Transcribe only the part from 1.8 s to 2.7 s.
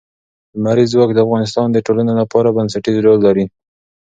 ټولنې لپاره